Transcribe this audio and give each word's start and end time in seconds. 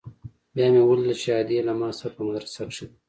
بيا 0.53 0.67
مې 0.73 0.81
وليدل 0.85 1.13
چې 1.21 1.29
ادې 1.39 1.57
له 1.67 1.73
ما 1.79 1.89
سره 1.97 2.09
په 2.15 2.21
مدرسه 2.27 2.61
کښې 2.69 2.85
ده. 2.89 2.95